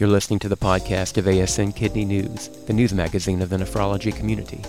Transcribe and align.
You're 0.00 0.08
listening 0.08 0.38
to 0.38 0.48
the 0.48 0.56
podcast 0.56 1.18
of 1.18 1.26
ASN 1.26 1.76
Kidney 1.76 2.06
News, 2.06 2.48
the 2.66 2.72
news 2.72 2.94
magazine 2.94 3.42
of 3.42 3.50
the 3.50 3.58
nephrology 3.58 4.16
community. 4.16 4.62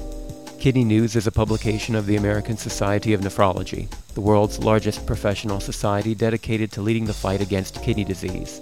Kidney 0.60 0.84
News 0.84 1.16
is 1.16 1.26
a 1.26 1.32
publication 1.32 1.96
of 1.96 2.06
the 2.06 2.18
American 2.18 2.58
Society 2.58 3.14
of 3.14 3.22
Nephrology, 3.22 3.90
the 4.14 4.20
world's 4.20 4.60
largest 4.60 5.08
professional 5.08 5.62
society 5.62 6.14
dedicated 6.14 6.70
to 6.74 6.82
leading 6.82 7.06
the 7.06 7.14
fight 7.14 7.40
against 7.40 7.82
kidney 7.82 8.04
disease. 8.04 8.60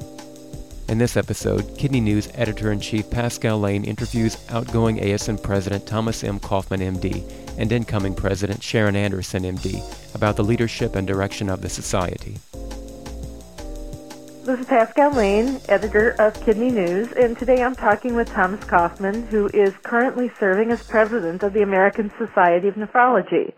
In 0.90 1.00
this 1.00 1.18
episode, 1.18 1.76
Kidney 1.76 2.02
News 2.02 2.30
editor 2.36 2.72
in 2.72 2.80
chief 2.80 3.10
Pascale 3.10 3.60
Lane 3.60 3.84
interviews 3.84 4.38
outgoing 4.50 5.00
ASN 5.00 5.42
president 5.42 5.88
Thomas 5.88 6.24
M. 6.24 6.40
Coffman, 6.40 6.82
MD, 6.82 7.28
and 7.58 7.72
incoming 7.72 8.14
president 8.14 8.62
Sharon 8.62 8.96
Anderson, 8.96 9.42
MD, 9.42 9.82
about 10.14 10.36
the 10.36 10.44
leadership 10.44 10.96
and 10.96 11.08
direction 11.08 11.50
of 11.50 11.62
the 11.62 11.70
society. 11.70 12.38
This 14.50 14.62
is 14.62 14.66
Pascale 14.66 15.14
Lane, 15.14 15.62
editor 15.70 16.16
of 16.18 16.34
Kidney 16.44 16.72
News, 16.72 17.14
and 17.14 17.38
today 17.38 17.62
I'm 17.62 17.76
talking 17.76 18.16
with 18.16 18.34
Thomas 18.34 18.66
Coffman, 18.66 19.28
who 19.28 19.46
is 19.54 19.78
currently 19.84 20.32
serving 20.40 20.72
as 20.72 20.82
president 20.82 21.44
of 21.44 21.54
the 21.54 21.62
American 21.62 22.10
Society 22.18 22.68
of 22.68 22.74
Nephrology. 22.74 23.54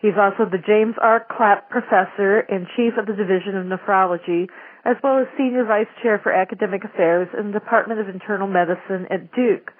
He's 0.00 0.16
also 0.16 0.48
the 0.48 0.64
James 0.66 0.96
R. 0.96 1.26
Clapp 1.28 1.68
Professor 1.68 2.38
and 2.48 2.66
Chief 2.74 2.96
of 2.96 3.04
the 3.04 3.12
Division 3.12 3.54
of 3.54 3.66
Nephrology, 3.66 4.48
as 4.86 4.96
well 5.04 5.18
as 5.18 5.26
Senior 5.36 5.66
Vice 5.66 5.92
Chair 6.02 6.18
for 6.22 6.32
Academic 6.32 6.84
Affairs 6.84 7.28
in 7.38 7.48
the 7.48 7.60
Department 7.60 8.00
of 8.00 8.08
Internal 8.08 8.48
Medicine 8.48 9.08
at 9.10 9.30
Duke. 9.36 9.72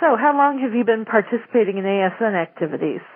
So, 0.00 0.18
how 0.18 0.34
long 0.34 0.58
have 0.58 0.74
you 0.74 0.82
been 0.82 1.04
participating 1.04 1.78
in 1.78 1.84
ASN 1.84 2.34
activities? 2.34 3.06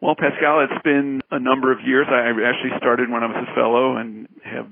Well, 0.00 0.14
Pascale, 0.14 0.70
it's 0.70 0.82
been 0.84 1.20
a 1.32 1.40
number 1.40 1.72
of 1.72 1.78
years. 1.84 2.06
I 2.08 2.30
actually 2.30 2.78
started 2.78 3.10
when 3.10 3.24
I 3.24 3.26
was 3.26 3.46
a 3.50 3.54
fellow 3.58 3.96
and 3.96 4.28
have 4.44 4.66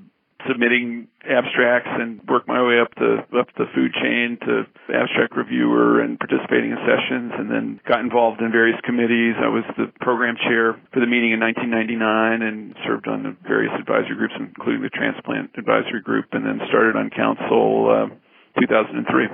submitting 0.51 1.07
abstracts 1.23 1.89
and 1.89 2.19
worked 2.27 2.47
my 2.47 2.59
way 2.59 2.79
up 2.81 2.91
the 2.95 3.23
up 3.39 3.47
the 3.55 3.65
food 3.73 3.93
chain 3.95 4.37
to 4.41 4.67
abstract 4.91 5.35
reviewer 5.35 6.01
and 6.01 6.19
participating 6.19 6.71
in 6.71 6.79
sessions 6.83 7.31
and 7.37 7.49
then 7.49 7.79
got 7.87 8.01
involved 8.01 8.41
in 8.41 8.51
various 8.51 8.79
committees. 8.83 9.35
I 9.39 9.47
was 9.47 9.63
the 9.77 9.87
program 10.01 10.35
chair 10.35 10.75
for 10.91 10.99
the 10.99 11.07
meeting 11.07 11.31
in 11.31 11.39
1999 11.39 12.41
and 12.41 12.75
served 12.83 13.07
on 13.07 13.23
the 13.23 13.33
various 13.47 13.71
advisory 13.79 14.17
groups 14.17 14.35
including 14.35 14.81
the 14.81 14.91
transplant 14.91 15.55
advisory 15.57 16.01
group 16.01 16.25
and 16.33 16.43
then 16.43 16.59
started 16.67 16.99
on 16.99 17.09
council 17.09 18.11
uh, 18.11 18.59
2003. 18.59 19.31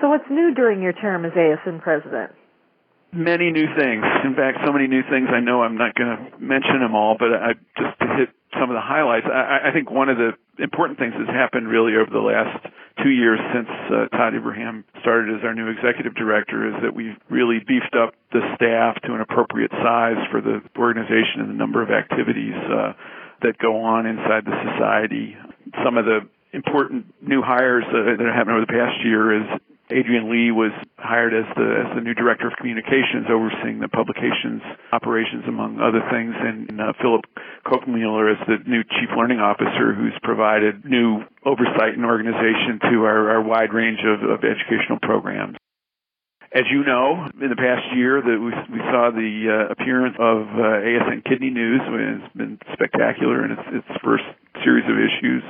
So 0.00 0.08
what's 0.08 0.28
new 0.30 0.54
during 0.54 0.80
your 0.80 0.92
term 0.92 1.24
as 1.24 1.32
ASN 1.32 1.80
president? 1.82 2.32
Many 3.12 3.50
new 3.50 3.66
things. 3.78 4.04
In 4.24 4.34
fact, 4.34 4.58
so 4.64 4.72
many 4.72 4.86
new 4.86 5.02
things 5.08 5.28
I 5.32 5.40
know 5.40 5.62
I'm 5.62 5.78
not 5.78 5.94
going 5.94 6.10
to 6.10 6.38
mention 6.38 6.80
them 6.80 6.94
all, 6.94 7.16
but 7.18 7.32
I 7.32 7.54
just 7.78 7.98
to 8.00 8.06
hit 8.18 8.28
some 8.58 8.70
of 8.70 8.76
the 8.76 8.84
highlights. 8.84 9.26
I, 9.26 9.68
I 9.68 9.72
think 9.72 9.90
one 9.90 10.08
of 10.08 10.18
the 10.18 10.32
important 10.58 10.98
things 10.98 11.14
that's 11.16 11.30
happened 11.30 11.68
really 11.68 11.96
over 11.96 12.10
the 12.10 12.24
last 12.24 12.66
two 13.02 13.10
years 13.10 13.38
since 13.52 13.68
uh, 13.92 14.08
Tod 14.16 14.34
Ibrahim 14.34 14.84
started 15.00 15.36
as 15.36 15.44
our 15.44 15.54
new 15.54 15.68
executive 15.68 16.14
director 16.14 16.68
is 16.68 16.74
that 16.82 16.94
we've 16.94 17.16
really 17.28 17.60
beefed 17.60 17.94
up 17.94 18.14
the 18.32 18.40
staff 18.56 19.00
to 19.04 19.14
an 19.14 19.20
appropriate 19.20 19.70
size 19.70 20.20
for 20.30 20.40
the 20.40 20.60
organization 20.78 21.44
and 21.44 21.50
the 21.50 21.58
number 21.58 21.82
of 21.82 21.90
activities 21.90 22.56
uh, 22.72 22.92
that 23.42 23.58
go 23.58 23.80
on 23.84 24.06
inside 24.06 24.44
the 24.44 24.56
society. 24.72 25.36
Some 25.84 25.98
of 25.98 26.06
the 26.06 26.20
important 26.52 27.12
new 27.20 27.42
hires 27.42 27.84
uh, 27.88 28.16
that 28.16 28.16
have 28.18 28.34
happened 28.34 28.56
over 28.56 28.64
the 28.64 28.72
past 28.72 29.04
year 29.04 29.44
is 29.44 29.46
Adrian 29.90 30.26
Lee 30.26 30.50
was 30.50 30.74
hired 30.98 31.30
as 31.30 31.46
the 31.54 31.86
as 31.86 31.94
the 31.94 32.02
new 32.02 32.14
director 32.14 32.48
of 32.48 32.58
communications, 32.58 33.30
overseeing 33.30 33.78
the 33.78 33.86
publications 33.86 34.62
operations 34.90 35.46
among 35.46 35.78
other 35.78 36.02
things, 36.10 36.34
and 36.34 36.80
uh, 36.80 36.92
Philip 37.00 37.22
Kochmueller 37.62 38.34
is 38.34 38.40
the 38.50 38.58
new 38.66 38.82
chief 38.82 39.14
learning 39.16 39.38
officer, 39.38 39.94
who's 39.94 40.14
provided 40.22 40.84
new 40.84 41.22
oversight 41.46 41.94
and 41.94 42.04
organization 42.04 42.82
to 42.90 43.06
our, 43.06 43.38
our 43.38 43.42
wide 43.42 43.72
range 43.72 44.02
of, 44.02 44.26
of 44.26 44.42
educational 44.42 44.98
programs. 45.02 45.56
As 46.50 46.66
you 46.70 46.82
know, 46.82 47.26
in 47.38 47.50
the 47.50 47.58
past 47.58 47.86
year, 47.94 48.22
that 48.22 48.38
we, 48.42 48.50
we 48.72 48.80
saw 48.90 49.10
the 49.14 49.30
uh, 49.46 49.72
appearance 49.72 50.16
of 50.18 50.46
uh, 50.50 50.82
ASN 50.82 51.22
Kidney 51.22 51.50
News. 51.50 51.82
It's 51.84 52.34
been 52.34 52.58
spectacular 52.72 53.44
in 53.44 53.52
its, 53.52 53.86
its 53.86 53.90
first 54.02 54.24
series 54.64 54.86
of 54.90 54.98
issues 54.98 55.42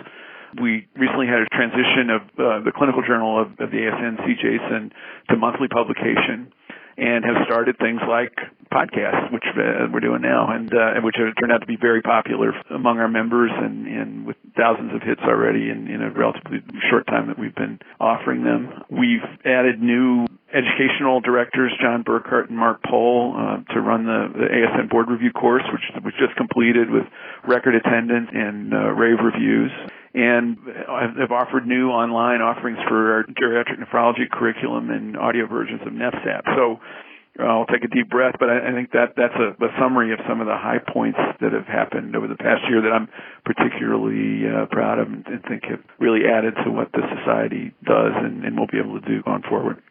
we 0.61 0.87
recently 0.97 1.27
had 1.27 1.43
a 1.43 1.49
transition 1.53 2.11
of 2.11 2.23
uh, 2.39 2.65
the 2.65 2.73
clinical 2.75 3.03
journal 3.03 3.41
of, 3.41 3.49
of 3.61 3.71
the 3.71 3.79
ASN 3.79 4.21
CJASN 4.25 4.93
to 5.31 5.37
monthly 5.37 5.69
publication 5.69 6.53
and 6.99 7.25
have 7.25 7.45
started 7.45 7.77
things 7.79 8.01
like 8.09 8.33
podcasts, 8.73 9.31
which 9.33 9.45
uh, 9.53 9.87
we're 9.93 10.01
doing 10.01 10.23
now, 10.23 10.49
and 10.51 10.73
uh, 10.73 10.97
which 11.03 11.17
have 11.19 11.29
turned 11.39 11.53
out 11.53 11.61
to 11.61 11.67
be 11.67 11.77
very 11.77 12.01
popular 12.01 12.53
among 12.71 12.99
our 12.99 13.09
members, 13.09 13.51
and, 13.53 13.87
and 13.87 14.27
with 14.27 14.37
thousands 14.57 14.95
of 14.95 15.03
hits 15.03 15.21
already 15.23 15.69
in, 15.69 15.89
in 15.89 16.01
a 16.01 16.11
relatively 16.11 16.59
short 16.91 17.07
time 17.07 17.29
that 17.29 17.39
we've 17.39 17.55
been 17.55 17.79
offering 18.01 18.45
them. 18.45 18.73
We've 18.89 19.25
added 19.45 19.81
new 19.81 20.25
educational 20.49 21.21
directors, 21.21 21.73
John 21.83 22.03
Burkart 22.03 22.49
and 22.49 22.57
Mark 22.57 22.83
Pohl, 22.83 23.37
uh, 23.37 23.75
to 23.75 23.81
run 23.81 24.07
the, 24.07 24.33
the, 24.33 24.47
ASN 24.49 24.89
board 24.89 25.11
review 25.11 25.33
course, 25.33 25.65
which 25.71 26.03
was 26.03 26.15
just 26.19 26.35
completed 26.37 26.89
with 26.91 27.05
record 27.47 27.75
attendance 27.75 28.31
and 28.33 28.73
uh, 28.73 28.93
rave 28.97 29.19
reviews 29.23 29.71
and 30.17 30.57
have 31.21 31.31
offered 31.31 31.67
new 31.69 31.91
online 31.91 32.41
offerings 32.41 32.79
for 32.89 33.21
our 33.21 33.25
geriatric 33.25 33.77
nephrology 33.77 34.25
curriculum 34.33 34.89
and 34.89 35.15
audio 35.17 35.47
versions 35.47 35.83
of 35.85 35.93
NephSAP. 35.93 36.41
So 36.57 36.81
uh, 37.39 37.45
I'll 37.45 37.67
take 37.67 37.85
a 37.85 37.93
deep 37.93 38.09
breath, 38.09 38.37
but 38.41 38.49
I, 38.49 38.71
I 38.71 38.73
think 38.73 38.93
that 38.93 39.13
that's 39.15 39.37
a, 39.37 39.53
a, 39.63 39.69
summary 39.79 40.15
of 40.15 40.21
some 40.27 40.41
of 40.41 40.47
the 40.47 40.57
high 40.57 40.81
points 40.81 41.19
that 41.43 41.53
have 41.53 41.67
happened 41.67 42.17
over 42.17 42.29
the 42.29 42.41
past 42.41 42.65
year 42.67 42.81
that 42.81 42.93
I'm 42.97 43.09
particularly 43.45 44.49
uh, 44.49 44.65
proud 44.73 44.99
of 44.99 45.09
and, 45.09 45.27
and, 45.27 45.45
think 45.45 45.65
have 45.69 45.85
really 46.01 46.25
added 46.25 46.55
to 46.65 46.71
what 46.73 46.93
the 46.93 47.05
society 47.21 47.77
does 47.85 48.17
and, 48.17 48.43
and 48.43 48.59
will 48.59 48.73
be 48.73 48.79
able 48.81 48.99
to 48.99 49.05
do 49.05 49.21
going 49.21 49.43
forward. 49.43 49.83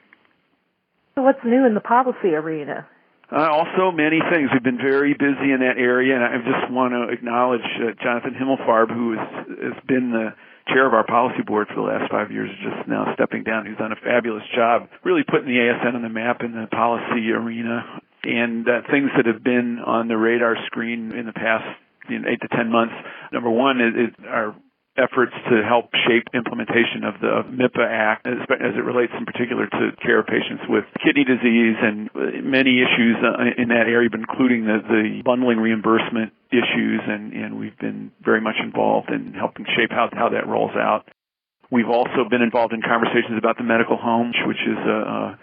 So 1.13 1.21
what's 1.21 1.45
new 1.45 1.67
in 1.67 1.75
the 1.75 1.85
policy 1.85 2.33
arena? 2.33 2.87
Uh, 3.31 3.49
also, 3.49 3.91
many 3.91 4.19
things. 4.31 4.49
We've 4.53 4.63
been 4.63 4.77
very 4.77 5.13
busy 5.13 5.49
in 5.49 5.59
that 5.65 5.81
area, 5.81 6.15
and 6.15 6.23
I 6.23 6.37
just 6.37 6.71
want 6.71 6.93
to 6.93 7.09
acknowledge 7.09 7.65
uh, 7.81 7.97
Jonathan 8.01 8.35
Himmelfarb, 8.37 8.93
who 8.93 9.17
has, 9.17 9.73
has 9.73 9.83
been 9.87 10.11
the 10.11 10.33
chair 10.67 10.85
of 10.85 10.93
our 10.93 11.05
policy 11.05 11.41
board 11.41 11.67
for 11.67 11.75
the 11.75 11.81
last 11.81 12.09
five 12.11 12.31
years, 12.31 12.49
just 12.61 12.87
now 12.87 13.13
stepping 13.15 13.43
down. 13.43 13.65
He's 13.65 13.77
done 13.77 13.91
a 13.91 13.95
fabulous 13.95 14.43
job, 14.55 14.89
really 15.03 15.23
putting 15.23 15.47
the 15.47 15.57
ASN 15.57 15.95
on 15.95 16.01
the 16.01 16.09
map 16.09 16.41
in 16.41 16.53
the 16.53 16.67
policy 16.67 17.31
arena. 17.31 18.01
And 18.23 18.67
uh, 18.67 18.81
things 18.89 19.09
that 19.17 19.25
have 19.25 19.43
been 19.43 19.79
on 19.79 20.07
the 20.07 20.17
radar 20.17 20.55
screen 20.65 21.11
in 21.11 21.25
the 21.25 21.33
past 21.33 21.65
you 22.09 22.19
know, 22.19 22.29
eight 22.29 22.41
to 22.41 22.47
ten 22.47 22.71
months. 22.71 22.93
Number 23.31 23.49
one 23.49 23.81
is, 23.81 24.09
is 24.09 24.25
our 24.27 24.55
efforts 24.97 25.33
to 25.51 25.63
help 25.63 25.91
shape 26.07 26.23
implementation 26.33 27.03
of 27.03 27.19
the 27.19 27.43
MIPPA 27.51 27.83
Act 27.83 28.27
as, 28.27 28.47
it 28.49 28.83
relates 28.83 29.11
in 29.17 29.25
particular 29.25 29.67
to 29.67 29.91
care 30.01 30.19
of 30.19 30.27
patients 30.27 30.63
with 30.67 30.85
kidney 31.03 31.23
disease 31.23 31.75
and 31.83 32.09
many 32.43 32.79
issues 32.79 33.19
uh, 33.19 33.61
in 33.61 33.69
that 33.69 33.91
area, 33.91 34.09
including 34.11 34.65
the, 34.65 34.79
the 34.87 35.21
bundling 35.23 35.59
reimbursement 35.59 36.31
issues, 36.51 37.01
and, 37.07 37.33
and 37.33 37.59
we've 37.59 37.77
been 37.77 38.11
very 38.23 38.39
much 38.39 38.55
involved 38.63 39.09
in 39.11 39.33
helping 39.33 39.65
shape 39.75 39.91
how, 39.91 40.09
how 40.13 40.29
that 40.29 40.47
rolls 40.47 40.75
out. 40.75 41.07
We've 41.71 41.89
also 41.89 42.29
been 42.29 42.41
involved 42.41 42.73
in 42.73 42.81
conversations 42.81 43.37
about 43.37 43.57
the 43.57 43.63
medical 43.63 43.97
home, 43.97 44.31
which 44.47 44.63
is 44.63 44.77
a, 44.77 44.99
a 45.35 45.39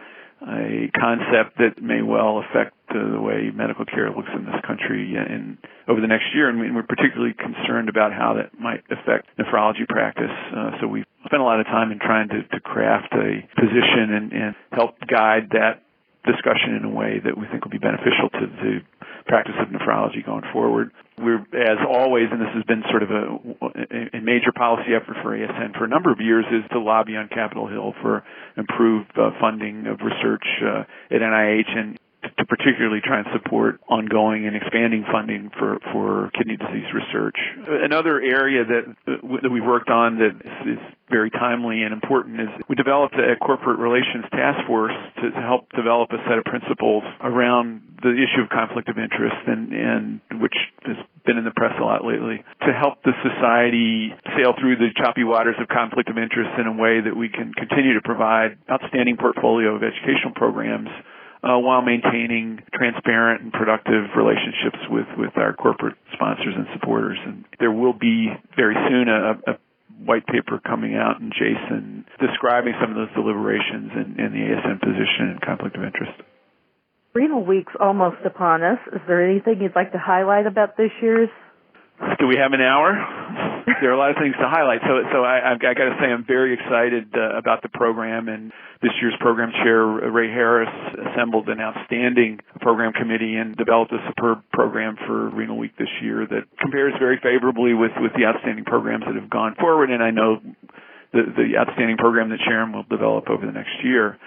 a 0.48 0.90
concept 0.98 1.58
that 1.58 1.82
may 1.82 2.02
well 2.02 2.42
affect 2.42 2.74
the 2.90 3.20
way 3.20 3.50
medical 3.54 3.84
care 3.84 4.10
looks 4.10 4.28
in 4.34 4.44
this 4.44 4.60
country 4.66 5.14
in 5.14 5.58
over 5.88 6.00
the 6.00 6.06
next 6.06 6.34
year, 6.34 6.48
and 6.48 6.58
we're 6.74 6.82
particularly 6.82 7.34
concerned 7.34 7.88
about 7.88 8.12
how 8.12 8.34
that 8.34 8.58
might 8.58 8.82
affect 8.90 9.26
nephrology 9.38 9.86
practice. 9.88 10.34
Uh, 10.54 10.70
so 10.80 10.86
we've 10.86 11.06
spent 11.24 11.40
a 11.40 11.44
lot 11.44 11.60
of 11.60 11.66
time 11.66 11.90
in 11.90 11.98
trying 11.98 12.28
to, 12.28 12.42
to 12.42 12.60
craft 12.60 13.12
a 13.14 13.40
position 13.58 14.12
and, 14.14 14.32
and 14.32 14.54
help 14.72 14.94
guide 15.06 15.50
that 15.52 15.82
discussion 16.24 16.74
in 16.78 16.84
a 16.84 16.90
way 16.90 17.18
that 17.24 17.36
we 17.36 17.46
think 17.50 17.64
will 17.64 17.74
be 17.74 17.82
beneficial 17.82 18.30
to 18.30 18.46
the 18.46 18.78
practice 19.32 19.54
of 19.58 19.68
nephrology 19.68 20.20
going 20.20 20.44
forward. 20.52 20.90
We're, 21.16 21.40
as 21.56 21.78
always, 21.88 22.28
and 22.30 22.38
this 22.38 22.52
has 22.52 22.64
been 22.64 22.82
sort 22.90 23.02
of 23.02 23.10
a, 23.10 24.18
a 24.18 24.20
major 24.20 24.52
policy 24.54 24.92
effort 24.92 25.16
for 25.22 25.32
ASN 25.32 25.72
for 25.78 25.84
a 25.84 25.88
number 25.88 26.12
of 26.12 26.20
years, 26.20 26.44
is 26.52 26.68
to 26.72 26.78
lobby 26.78 27.16
on 27.16 27.28
Capitol 27.28 27.66
Hill 27.66 27.94
for 28.02 28.24
improved 28.58 29.10
uh, 29.16 29.30
funding 29.40 29.86
of 29.86 30.00
research 30.04 30.44
uh, 30.60 30.84
at 31.10 31.22
NIH 31.22 31.78
and 31.78 31.98
to 32.22 32.44
particularly 32.46 33.00
try 33.04 33.18
and 33.18 33.26
support 33.32 33.80
ongoing 33.88 34.46
and 34.46 34.56
expanding 34.56 35.04
funding 35.10 35.50
for, 35.58 35.78
for 35.92 36.30
kidney 36.36 36.56
disease 36.56 36.86
research. 36.94 37.36
Another 37.66 38.20
area 38.20 38.64
that, 38.64 38.84
that 39.06 39.50
we've 39.50 39.64
worked 39.64 39.90
on 39.90 40.18
that 40.18 40.34
is 40.66 40.78
very 41.10 41.30
timely 41.30 41.82
and 41.82 41.92
important 41.92 42.40
is 42.40 42.48
we 42.68 42.74
developed 42.74 43.14
a 43.14 43.36
corporate 43.36 43.78
relations 43.78 44.24
task 44.32 44.66
force 44.66 44.96
to, 45.16 45.30
to 45.30 45.42
help 45.42 45.68
develop 45.76 46.10
a 46.12 46.20
set 46.28 46.38
of 46.38 46.44
principles 46.44 47.04
around 47.20 47.82
the 48.02 48.16
issue 48.16 48.42
of 48.42 48.48
conflict 48.48 48.88
of 48.88 48.98
interest 48.98 49.36
and, 49.46 49.72
and 49.72 50.40
which 50.40 50.56
has 50.82 50.96
been 51.26 51.38
in 51.38 51.44
the 51.44 51.54
press 51.54 51.74
a 51.78 51.84
lot 51.84 52.04
lately 52.04 52.42
to 52.64 52.72
help 52.72 53.02
the 53.04 53.12
society 53.22 54.10
sail 54.34 54.54
through 54.58 54.74
the 54.76 54.90
choppy 54.96 55.22
waters 55.22 55.54
of 55.60 55.68
conflict 55.68 56.08
of 56.08 56.18
interest 56.18 56.50
in 56.58 56.66
a 56.66 56.74
way 56.74 56.98
that 56.98 57.14
we 57.14 57.28
can 57.28 57.52
continue 57.54 57.94
to 57.94 58.02
provide 58.02 58.58
outstanding 58.70 59.16
portfolio 59.16 59.76
of 59.76 59.82
educational 59.82 60.34
programs 60.34 60.88
uh, 61.42 61.58
while 61.58 61.82
maintaining 61.82 62.62
transparent 62.72 63.42
and 63.42 63.52
productive 63.52 64.14
relationships 64.16 64.78
with, 64.88 65.06
with 65.18 65.36
our 65.36 65.52
corporate 65.52 65.96
sponsors 66.12 66.54
and 66.56 66.66
supporters. 66.72 67.18
And 67.24 67.44
there 67.58 67.72
will 67.72 67.92
be 67.92 68.30
very 68.56 68.76
soon 68.88 69.08
a, 69.08 69.52
a 69.52 69.58
white 70.04 70.26
paper 70.26 70.60
coming 70.64 70.94
out 70.94 71.20
and 71.20 71.32
JASN 71.32 72.04
describing 72.20 72.74
some 72.80 72.90
of 72.90 72.96
those 72.96 73.14
deliberations 73.14 73.90
and, 73.94 74.18
and 74.18 74.34
the 74.34 74.54
ASN 74.54 74.80
position 74.80 75.30
and 75.30 75.40
conflict 75.40 75.76
of 75.76 75.82
interest. 75.82 76.12
Renal 77.14 77.44
Week's 77.44 77.74
almost 77.78 78.24
upon 78.24 78.62
us. 78.62 78.78
Is 78.92 79.00
there 79.06 79.28
anything 79.28 79.60
you'd 79.60 79.76
like 79.76 79.92
to 79.92 79.98
highlight 79.98 80.46
about 80.46 80.76
this 80.76 80.90
year's? 81.02 81.28
Do 82.18 82.26
we 82.26 82.36
have 82.36 82.52
an 82.52 82.62
hour? 82.62 82.96
There 83.66 83.90
are 83.90 83.94
a 83.94 83.98
lot 83.98 84.10
of 84.10 84.16
things 84.16 84.34
to 84.38 84.48
highlight. 84.48 84.80
So, 84.82 85.02
so 85.12 85.22
I, 85.22 85.52
I've, 85.52 85.60
got 85.60 85.74
to 85.74 85.96
say 86.00 86.10
I'm 86.10 86.24
very 86.26 86.54
excited 86.54 87.14
uh, 87.14 87.38
about 87.38 87.62
the 87.62 87.68
program. 87.68 88.28
And 88.28 88.52
this 88.82 88.90
year's 89.00 89.14
program 89.20 89.52
chair, 89.62 89.86
Ray 89.86 90.28
Harris, 90.28 90.72
assembled 91.12 91.48
an 91.48 91.60
outstanding 91.60 92.40
program 92.60 92.92
committee 92.92 93.36
and 93.36 93.56
developed 93.56 93.92
a 93.92 94.02
superb 94.08 94.42
program 94.52 94.96
for 95.06 95.30
Renal 95.30 95.58
Week 95.58 95.76
this 95.78 95.90
year 96.02 96.26
that 96.26 96.50
compares 96.58 96.94
very 96.98 97.18
favorably 97.22 97.74
with 97.74 97.92
with 98.00 98.12
the 98.18 98.26
outstanding 98.26 98.64
programs 98.64 99.04
that 99.06 99.14
have 99.14 99.30
gone 99.30 99.54
forward. 99.58 99.90
And 99.90 100.02
I 100.02 100.10
know 100.10 100.40
the 101.12 101.22
the 101.30 101.58
outstanding 101.58 101.96
program 101.96 102.30
that 102.30 102.40
Sharon 102.44 102.72
will 102.72 102.86
develop 102.88 103.30
over 103.30 103.46
the 103.46 103.52
next 103.52 103.78
year. 103.84 104.18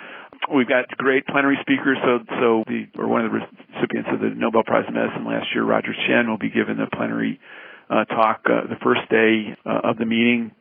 We've 0.53 0.67
got 0.67 0.85
great 0.97 1.25
plenary 1.25 1.57
speakers. 1.61 1.97
So, 2.03 2.19
so 2.39 2.63
the 2.67 2.87
or 2.99 3.07
one 3.07 3.25
of 3.25 3.31
the 3.31 3.39
recipients 3.39 4.09
of 4.13 4.19
the 4.19 4.31
Nobel 4.35 4.63
Prize 4.63 4.85
in 4.87 4.93
Medicine 4.93 5.25
last 5.25 5.47
year, 5.53 5.63
Roger 5.63 5.91
Tsien, 5.91 6.27
will 6.27 6.37
be 6.37 6.49
given 6.49 6.77
the 6.77 6.87
plenary 6.95 7.39
uh, 7.89 8.05
talk 8.05 8.41
uh, 8.45 8.67
the 8.67 8.77
first 8.83 9.01
day 9.09 9.55
uh, 9.65 9.89
of 9.89 9.97
the 9.97 10.05
meeting. 10.05 10.51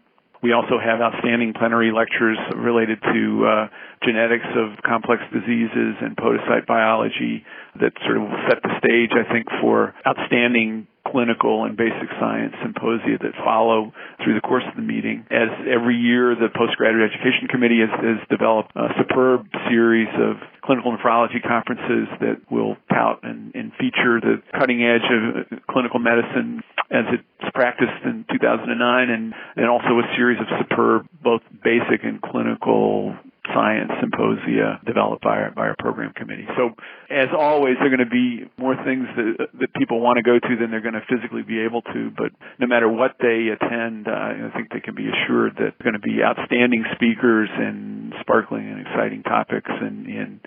We 0.43 0.53
also 0.53 0.76
have 0.76 1.00
outstanding 1.00 1.55
plenary 1.55 1.91
lectures 1.91 2.37
related 2.55 3.00
to 3.00 3.47
uh, 3.47 3.69
genetics 4.05 4.44
of 4.56 4.76
complex 4.85 5.23
diseases 5.32 5.97
and 6.05 6.15
podocyte 6.17 6.67
biology 6.67 7.44
that 7.81 7.93
sort 8.05 8.19
of 8.19 8.29
set 8.49 8.62
the 8.62 8.76
stage, 8.79 9.17
I 9.17 9.25
think, 9.32 9.49
for 9.62 9.94
outstanding 10.06 10.87
clinical 11.09 11.65
and 11.65 11.76
basic 11.76 12.09
science 12.21 12.55
symposia 12.62 13.17
that 13.21 13.32
follow 13.44 13.93
through 14.23 14.35
the 14.35 14.41
course 14.41 14.65
of 14.69 14.76
the 14.76 14.82
meeting. 14.82 15.25
As 15.31 15.49
every 15.65 15.97
year, 15.97 16.35
the 16.35 16.49
Postgraduate 16.53 17.12
Education 17.12 17.49
Committee 17.49 17.81
has, 17.81 17.93
has 18.05 18.21
developed 18.29 18.73
a 18.75 18.88
superb 18.99 19.47
series 19.69 20.09
of 20.21 20.37
clinical 20.65 20.97
nephrology 20.97 21.41
conferences 21.41 22.09
that 22.21 22.41
will 22.50 22.76
tout 22.88 23.21
and, 23.23 23.55
and 23.55 23.73
feature 23.79 24.21
the 24.21 24.43
cutting 24.59 24.82
edge 24.82 25.05
of 25.09 25.61
clinical 25.71 26.00
medicine 26.00 26.62
as 26.94 27.05
it's 27.11 27.50
practiced 27.52 28.06
in 28.06 28.25
2009 28.31 29.11
and, 29.11 29.35
and 29.56 29.67
also 29.67 29.99
a 29.99 30.06
series 30.14 30.38
of 30.38 30.46
superb 30.62 31.06
both 31.23 31.43
basic 31.62 32.06
and 32.06 32.23
clinical 32.23 33.19
science 33.52 33.91
symposia 34.00 34.81
developed 34.87 35.23
by 35.23 35.37
our, 35.37 35.50
by 35.50 35.69
our 35.69 35.76
program 35.79 36.14
committee. 36.14 36.46
So 36.56 36.70
as 37.11 37.29
always, 37.37 37.76
there 37.76 37.93
are 37.93 37.96
going 37.96 38.06
to 38.06 38.14
be 38.14 38.49
more 38.56 38.79
things 38.87 39.05
that, 39.17 39.49
that 39.61 39.75
people 39.75 40.00
want 40.00 40.17
to 40.17 40.25
go 40.25 40.38
to 40.38 40.52
than 40.56 40.70
they're 40.70 40.87
going 40.87 40.96
to 40.96 41.05
physically 41.11 41.43
be 41.43 41.61
able 41.61 41.82
to. 41.82 42.11
But 42.17 42.32
no 42.58 42.67
matter 42.67 42.88
what 42.88 43.19
they 43.20 43.52
attend, 43.52 44.08
uh, 44.08 44.49
I 44.49 44.50
think 44.55 44.70
they 44.70 44.81
can 44.81 44.94
be 44.94 45.11
assured 45.11 45.58
that 45.61 45.76
there 45.76 45.82
are 45.82 45.90
going 45.93 46.00
to 46.00 46.06
be 46.06 46.23
outstanding 46.23 46.87
speakers 46.94 47.50
and 47.52 48.14
sparkling 48.23 48.70
and 48.70 48.81
exciting 48.81 49.23
topics 49.25 49.70
in, 49.82 50.06
in 50.08 50.40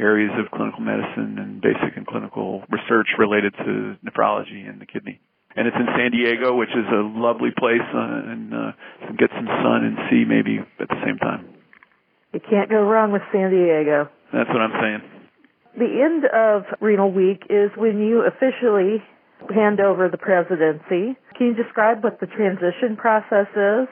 areas 0.00 0.32
of 0.38 0.50
clinical 0.54 0.80
medicine 0.80 1.36
and 1.42 1.60
basic 1.60 1.96
and 1.96 2.06
clinical 2.06 2.62
research 2.70 3.08
related 3.18 3.52
to 3.66 3.98
nephrology 4.06 4.62
and 4.62 4.80
the 4.80 4.86
kidney 4.86 5.20
and 5.58 5.66
it's 5.66 5.74
in 5.74 5.90
San 5.98 6.14
Diego, 6.14 6.54
which 6.54 6.70
is 6.70 6.86
a 6.86 7.02
lovely 7.02 7.50
place, 7.50 7.82
uh, 7.90 8.30
and 8.30 8.54
uh, 8.54 8.70
get 9.18 9.26
some 9.34 9.50
sun 9.50 9.82
and 9.82 9.98
sea 10.06 10.22
maybe 10.22 10.62
at 10.62 10.86
the 10.86 11.00
same 11.02 11.18
time. 11.18 11.50
You 12.32 12.38
can't 12.38 12.70
go 12.70 12.86
wrong 12.86 13.10
with 13.10 13.22
San 13.34 13.50
Diego. 13.50 14.06
That's 14.32 14.48
what 14.48 14.62
I'm 14.62 14.78
saying. 14.78 15.02
The 15.74 15.90
end 15.98 16.30
of 16.30 16.62
Renal 16.80 17.10
Week 17.10 17.42
is 17.50 17.74
when 17.74 17.98
you 17.98 18.22
officially 18.22 19.02
hand 19.50 19.80
over 19.80 20.08
the 20.08 20.18
presidency. 20.18 21.18
Can 21.34 21.46
you 21.50 21.54
describe 21.54 22.04
what 22.04 22.20
the 22.20 22.26
transition 22.26 22.94
process 22.96 23.50
is? 23.50 23.90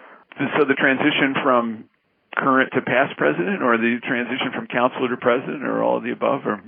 So 0.54 0.62
the 0.62 0.78
transition 0.78 1.34
from 1.42 1.88
current 2.36 2.70
to 2.74 2.82
past 2.82 3.16
president, 3.16 3.62
or 3.62 3.76
the 3.78 3.98
transition 4.06 4.54
from 4.54 4.66
councilor 4.68 5.08
to 5.08 5.16
president, 5.16 5.64
or 5.64 5.82
all 5.82 5.96
of 5.98 6.04
the 6.04 6.12
above, 6.12 6.46
or 6.46 6.62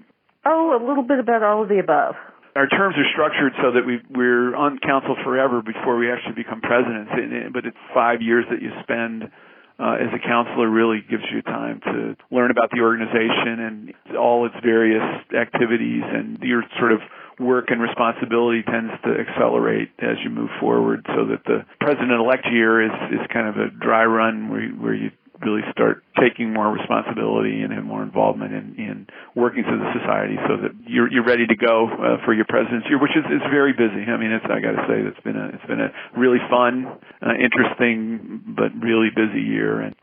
oh, 0.46 0.74
a 0.74 0.82
little 0.82 1.04
bit 1.04 1.20
about 1.20 1.42
all 1.42 1.62
of 1.62 1.68
the 1.68 1.78
above. 1.78 2.14
Our 2.58 2.66
terms 2.66 2.96
are 2.98 3.06
structured 3.14 3.52
so 3.62 3.70
that 3.70 3.86
we 3.86 4.02
we're 4.10 4.56
on 4.56 4.80
council 4.82 5.14
forever 5.22 5.62
before 5.62 5.96
we 5.96 6.10
actually 6.10 6.34
become 6.34 6.60
presidents, 6.60 7.12
but 7.54 7.64
it's 7.64 7.78
five 7.94 8.20
years 8.20 8.46
that 8.50 8.60
you 8.60 8.74
spend 8.82 9.30
uh, 9.78 9.94
as 10.02 10.10
a 10.10 10.18
councilor 10.18 10.68
really 10.68 10.98
gives 11.08 11.22
you 11.30 11.40
time 11.42 11.78
to 11.86 12.16
learn 12.34 12.50
about 12.50 12.70
the 12.74 12.80
organization 12.80 13.62
and 13.62 14.16
all 14.16 14.44
its 14.44 14.56
various 14.58 15.06
activities. 15.30 16.02
And 16.02 16.42
your 16.42 16.64
sort 16.80 16.90
of 16.90 16.98
work 17.38 17.70
and 17.70 17.80
responsibility 17.80 18.64
tends 18.66 18.90
to 19.06 19.14
accelerate 19.14 19.94
as 20.00 20.18
you 20.24 20.30
move 20.30 20.50
forward 20.58 21.06
so 21.14 21.30
that 21.30 21.44
the 21.46 21.62
president 21.78 22.10
elect 22.10 22.48
year 22.50 22.82
is 22.82 22.90
is 23.14 23.22
kind 23.32 23.46
of 23.46 23.54
a 23.54 23.70
dry 23.70 24.04
run 24.04 24.50
where 24.50 24.66
where 24.82 24.94
you 24.94 25.12
really 25.40 25.62
start 25.70 26.02
taking 26.18 26.52
more 26.52 26.70
responsibility 26.72 27.62
and 27.62 27.72
have 27.72 27.84
more 27.84 28.02
involvement 28.02 28.52
in, 28.52 28.74
in 28.76 29.06
working 29.34 29.62
through 29.62 29.78
the 29.78 29.92
society 29.98 30.36
so 30.48 30.56
that 30.58 30.72
you're 30.86 31.10
you're 31.10 31.24
ready 31.24 31.46
to 31.46 31.56
go 31.56 31.86
uh, 31.86 32.24
for 32.24 32.34
your 32.34 32.46
president's 32.48 32.86
year, 32.88 32.98
which 33.00 33.14
is 33.14 33.24
is 33.26 33.42
very 33.50 33.72
busy. 33.72 34.02
I 34.06 34.16
mean, 34.16 34.32
it's 34.32 34.44
I 34.46 34.58
got 34.60 34.74
to 34.74 34.84
say 34.88 34.98
it's 35.02 35.22
been 35.22 35.36
a 35.36 35.46
it's 35.54 35.66
been 35.66 35.80
a 35.80 35.90
really 36.18 36.42
fun, 36.50 36.86
uh, 37.22 37.34
interesting, 37.38 38.54
but 38.56 38.74
really 38.82 39.10
busy 39.14 39.42
year, 39.42 39.80
and 39.80 39.94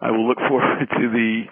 I 0.00 0.10
will 0.10 0.26
look 0.26 0.38
forward 0.48 0.86
to 0.86 1.04
the 1.10 1.44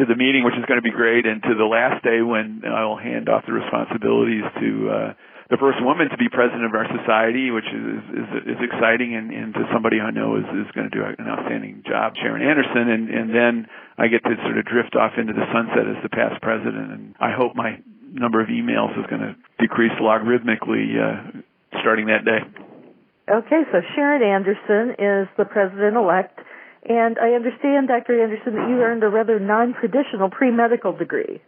to 0.00 0.06
the 0.06 0.16
meeting, 0.16 0.44
which 0.44 0.54
is 0.54 0.64
going 0.64 0.78
to 0.78 0.86
be 0.86 0.94
great, 0.94 1.26
and 1.26 1.42
to 1.42 1.54
the 1.54 1.66
last 1.66 2.04
day 2.04 2.22
when 2.22 2.62
I 2.64 2.84
will 2.86 2.98
hand 2.98 3.28
off 3.28 3.44
the 3.46 3.52
responsibilities 3.52 4.44
to. 4.60 4.70
Uh, 4.90 5.12
the 5.50 5.58
first 5.58 5.82
woman 5.82 6.08
to 6.08 6.16
be 6.16 6.30
president 6.30 6.64
of 6.64 6.74
our 6.78 6.86
society, 6.86 7.50
which 7.50 7.66
is 7.66 8.00
is, 8.14 8.28
is 8.54 8.60
exciting, 8.62 9.18
and, 9.18 9.34
and 9.34 9.52
to 9.54 9.66
somebody 9.74 9.98
I 9.98 10.14
know 10.14 10.38
is, 10.38 10.46
is 10.54 10.70
going 10.72 10.88
to 10.88 10.94
do 10.94 11.02
an 11.02 11.26
outstanding 11.26 11.82
job, 11.82 12.14
Sharon 12.14 12.40
Anderson, 12.40 12.86
and 12.86 13.10
and 13.10 13.28
then 13.34 13.66
I 13.98 14.06
get 14.06 14.22
to 14.22 14.34
sort 14.46 14.56
of 14.56 14.64
drift 14.64 14.94
off 14.94 15.18
into 15.18 15.34
the 15.34 15.44
sunset 15.50 15.90
as 15.90 15.98
the 16.06 16.08
past 16.08 16.40
president, 16.40 16.94
and 16.94 17.14
I 17.18 17.34
hope 17.34 17.58
my 17.58 17.82
number 18.14 18.40
of 18.40 18.48
emails 18.48 18.94
is 18.98 19.06
going 19.10 19.22
to 19.22 19.34
decrease 19.58 19.94
logarithmically 20.00 20.94
uh, 20.98 21.42
starting 21.82 22.06
that 22.06 22.24
day. 22.24 22.42
Okay, 23.30 23.62
so 23.70 23.78
Sharon 23.94 24.22
Anderson 24.22 24.98
is 24.98 25.28
the 25.36 25.44
president 25.44 25.96
elect. 25.96 26.38
And 26.88 27.18
I 27.18 27.36
understand, 27.36 27.88
Dr. 27.88 28.22
Anderson, 28.22 28.54
that 28.54 28.68
you 28.68 28.80
earned 28.82 29.04
a 29.04 29.08
rather 29.08 29.38
non-traditional 29.38 30.30
pre-medical 30.30 30.96
degree. 30.96 31.40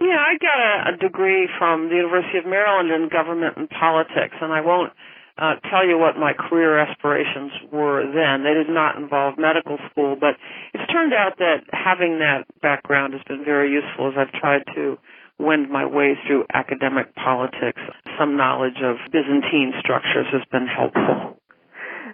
Yeah, 0.00 0.16
I 0.16 0.36
got 0.40 0.58
a, 0.58 0.94
a 0.94 0.96
degree 0.96 1.48
from 1.58 1.88
the 1.88 1.96
University 1.96 2.38
of 2.38 2.46
Maryland 2.46 2.90
in 2.90 3.08
government 3.12 3.56
and 3.56 3.68
politics, 3.68 4.34
and 4.40 4.52
I 4.52 4.62
won't 4.62 4.92
uh, 5.36 5.56
tell 5.70 5.86
you 5.86 5.98
what 5.98 6.16
my 6.16 6.32
career 6.32 6.78
aspirations 6.78 7.52
were 7.72 8.04
then. 8.08 8.44
They 8.44 8.54
did 8.54 8.72
not 8.72 8.96
involve 8.96 9.36
medical 9.36 9.78
school, 9.90 10.16
but 10.18 10.40
it's 10.72 10.90
turned 10.90 11.12
out 11.12 11.36
that 11.38 11.68
having 11.72 12.18
that 12.20 12.44
background 12.62 13.12
has 13.12 13.22
been 13.28 13.44
very 13.44 13.70
useful 13.72 14.08
as 14.08 14.14
I've 14.16 14.32
tried 14.40 14.64
to 14.74 14.96
wend 15.38 15.70
my 15.70 15.86
way 15.86 16.16
through 16.26 16.44
academic 16.52 17.14
politics. 17.14 17.80
Some 18.18 18.36
knowledge 18.36 18.80
of 18.84 18.96
Byzantine 19.12 19.72
structures 19.80 20.26
has 20.32 20.42
been 20.52 20.66
helpful. 20.66 21.36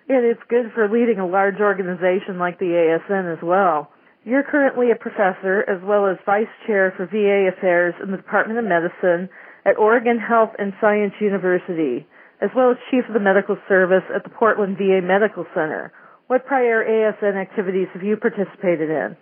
And 0.08 0.24
it's 0.24 0.42
good 0.48 0.70
for 0.74 0.88
leading 0.88 1.18
a 1.18 1.26
large 1.26 1.58
organization 1.58 2.38
like 2.38 2.58
the 2.58 2.70
ASN 2.78 3.32
as 3.32 3.42
well. 3.42 3.90
You're 4.26 4.42
currently 4.42 4.90
a 4.90 4.96
professor 4.98 5.62
as 5.70 5.78
well 5.86 6.08
as 6.10 6.18
vice 6.26 6.50
chair 6.66 6.92
for 6.96 7.06
VA 7.06 7.46
affairs 7.46 7.94
in 8.02 8.10
the 8.10 8.16
Department 8.16 8.58
of 8.58 8.64
Medicine 8.64 9.30
at 9.64 9.78
Oregon 9.78 10.18
Health 10.18 10.50
and 10.58 10.72
Science 10.80 11.14
University, 11.20 12.04
as 12.42 12.50
well 12.56 12.72
as 12.72 12.76
chief 12.90 13.06
of 13.06 13.14
the 13.14 13.22
medical 13.22 13.56
service 13.68 14.02
at 14.12 14.24
the 14.24 14.30
Portland 14.30 14.78
VA 14.78 14.98
Medical 15.00 15.46
Center. 15.54 15.92
What 16.26 16.44
prior 16.44 16.82
ASN 16.82 17.40
activities 17.40 17.86
have 17.94 18.02
you 18.02 18.16
participated 18.16 18.90
in? 18.90 19.16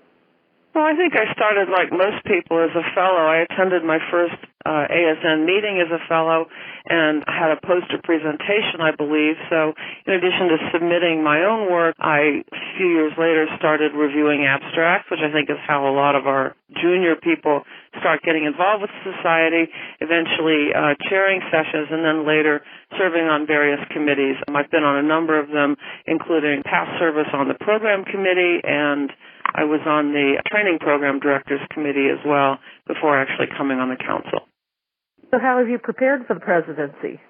Well, 0.75 0.83
I 0.83 0.99
think 0.99 1.14
I 1.14 1.31
started 1.31 1.71
like 1.71 1.95
most 1.95 2.26
people 2.26 2.59
as 2.59 2.75
a 2.75 2.83
fellow. 2.99 3.23
I 3.31 3.47
attended 3.47 3.87
my 3.87 4.02
first 4.11 4.35
uh, 4.66 4.90
ASN 4.90 5.47
meeting 5.47 5.78
as 5.78 5.87
a 5.87 6.02
fellow 6.11 6.50
and 6.90 7.23
had 7.31 7.54
a 7.54 7.62
poster 7.62 8.02
presentation, 8.02 8.83
I 8.83 8.90
believe. 8.90 9.38
So, 9.47 9.71
in 10.02 10.19
addition 10.19 10.50
to 10.50 10.59
submitting 10.75 11.23
my 11.23 11.47
own 11.47 11.71
work, 11.71 11.95
I, 12.02 12.43
a 12.43 12.62
few 12.75 12.90
years 12.90 13.14
later, 13.14 13.47
started 13.54 13.95
reviewing 13.95 14.50
abstracts, 14.50 15.07
which 15.14 15.23
I 15.23 15.31
think 15.31 15.47
is 15.47 15.62
how 15.62 15.87
a 15.87 15.95
lot 15.95 16.19
of 16.19 16.26
our 16.26 16.59
junior 16.83 17.14
people 17.14 17.62
start 18.02 18.26
getting 18.26 18.43
involved 18.43 18.83
with 18.83 18.90
society, 19.07 19.71
eventually 20.02 20.75
uh, 20.75 20.99
chairing 21.07 21.38
sessions, 21.54 21.87
and 21.95 22.02
then 22.02 22.26
later 22.26 22.66
serving 22.99 23.31
on 23.31 23.47
various 23.47 23.78
committees. 23.95 24.35
I've 24.50 24.75
been 24.75 24.83
on 24.83 24.99
a 24.99 25.07
number 25.07 25.38
of 25.38 25.54
them, 25.54 25.76
including 26.11 26.66
past 26.66 26.99
service 26.99 27.31
on 27.33 27.47
the 27.47 27.54
program 27.54 28.02
committee 28.02 28.59
and 28.66 29.14
I 29.55 29.65
was 29.65 29.81
on 29.87 30.13
the 30.13 30.43
training 30.51 30.79
program 30.81 31.21
directors 31.21 31.61
committee 31.71 32.11
as 32.11 32.19
well 32.27 32.59
before 32.87 33.19
actually 33.19 33.47
coming 33.57 33.79
on 33.79 33.89
the 33.89 33.97
council. 33.97 34.51
So 35.31 35.39
how 35.39 35.59
have 35.59 35.69
you 35.69 35.79
prepared 35.79 36.27
for 36.27 36.35
the 36.35 36.41
presidency? 36.41 37.21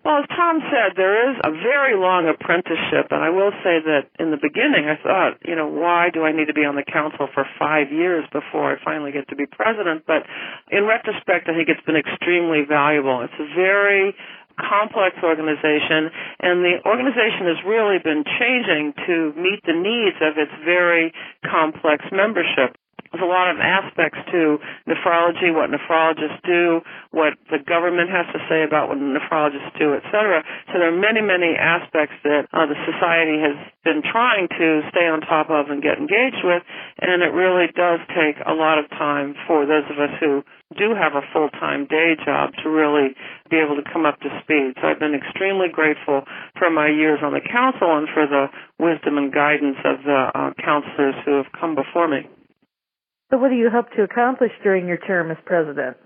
Well, 0.00 0.24
as 0.24 0.28
Tom 0.32 0.64
said, 0.72 0.96
there 0.96 1.28
is 1.28 1.36
a 1.44 1.52
very 1.52 1.92
long 1.92 2.24
apprenticeship, 2.24 3.12
and 3.12 3.20
I 3.20 3.28
will 3.28 3.52
say 3.60 3.84
that 3.84 4.08
in 4.16 4.32
the 4.32 4.40
beginning 4.40 4.88
I 4.88 4.96
thought, 4.96 5.36
you 5.44 5.54
know, 5.54 5.68
why 5.68 6.08
do 6.08 6.24
I 6.24 6.32
need 6.32 6.48
to 6.48 6.56
be 6.56 6.64
on 6.64 6.72
the 6.74 6.86
council 6.88 7.28
for 7.34 7.44
five 7.60 7.92
years 7.92 8.24
before 8.32 8.72
I 8.72 8.80
finally 8.82 9.12
get 9.12 9.28
to 9.28 9.36
be 9.36 9.44
president? 9.44 10.08
But 10.08 10.24
in 10.72 10.88
retrospect, 10.88 11.52
I 11.52 11.52
think 11.52 11.68
it's 11.68 11.84
been 11.84 12.00
extremely 12.00 12.64
valuable. 12.64 13.20
It's 13.20 13.36
a 13.36 13.48
very 13.52 14.16
complex 14.60 15.16
organization, 15.22 16.12
and 16.40 16.64
the 16.64 16.78
organization 16.84 17.48
has 17.48 17.60
really 17.66 17.98
been 17.98 18.24
changing 18.38 18.94
to 19.06 19.32
meet 19.36 19.64
the 19.64 19.76
needs 19.76 20.16
of 20.20 20.36
its 20.36 20.52
very 20.64 21.12
complex 21.44 22.04
membership 22.12 22.76
there's 23.10 23.26
a 23.26 23.28
lot 23.28 23.50
of 23.50 23.58
aspects 23.58 24.18
to 24.30 24.58
nephrology, 24.86 25.50
what 25.50 25.70
nephrologists 25.70 26.38
do, 26.46 26.80
what 27.10 27.34
the 27.50 27.58
government 27.58 28.10
has 28.10 28.26
to 28.30 28.38
say 28.46 28.62
about 28.62 28.88
what 28.88 28.98
nephrologists 28.98 29.74
do, 29.78 29.98
et 29.98 30.06
cetera. 30.14 30.46
So 30.70 30.78
there 30.78 30.94
are 30.94 30.96
many, 30.96 31.20
many 31.20 31.58
aspects 31.58 32.14
that 32.22 32.46
uh, 32.54 32.70
the 32.70 32.78
society 32.86 33.42
has 33.42 33.58
been 33.82 34.02
trying 34.06 34.46
to 34.46 34.86
stay 34.94 35.10
on 35.10 35.20
top 35.26 35.50
of 35.50 35.74
and 35.74 35.82
get 35.82 35.98
engaged 35.98 36.46
with, 36.46 36.62
and 37.02 37.22
it 37.22 37.34
really 37.34 37.66
does 37.74 37.98
take 38.14 38.38
a 38.46 38.54
lot 38.54 38.78
of 38.78 38.86
time 38.94 39.34
for 39.46 39.66
those 39.66 39.84
of 39.90 39.98
us 39.98 40.14
who 40.22 40.46
do 40.78 40.94
have 40.94 41.18
a 41.18 41.26
full-time 41.34 41.90
day 41.90 42.14
job 42.24 42.54
to 42.62 42.70
really 42.70 43.10
be 43.50 43.58
able 43.58 43.74
to 43.74 43.82
come 43.90 44.06
up 44.06 44.20
to 44.20 44.30
speed. 44.46 44.78
So 44.78 44.86
I've 44.86 45.02
been 45.02 45.18
extremely 45.18 45.66
grateful 45.66 46.22
for 46.56 46.70
my 46.70 46.86
years 46.86 47.18
on 47.26 47.32
the 47.34 47.42
council 47.42 47.90
and 47.98 48.06
for 48.14 48.26
the 48.30 48.46
wisdom 48.78 49.18
and 49.18 49.34
guidance 49.34 49.82
of 49.82 50.04
the 50.06 50.30
uh, 50.30 50.54
councilors 50.62 51.18
who 51.26 51.42
have 51.42 51.50
come 51.58 51.74
before 51.74 52.06
me. 52.06 52.22
So 53.30 53.38
what 53.38 53.50
do 53.50 53.56
you 53.56 53.70
hope 53.70 53.90
to 53.96 54.02
accomplish 54.02 54.50
during 54.62 54.86
your 54.86 54.98
term 54.98 55.30
as 55.30 55.38
president? 55.46 55.96